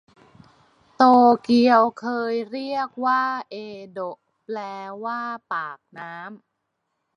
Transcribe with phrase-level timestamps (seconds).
[0.95, 1.03] โต
[1.43, 3.55] เกียวเคยเรียกว่าเอ
[3.91, 4.57] โดะแปล
[5.03, 6.27] ว่าปากน้ำ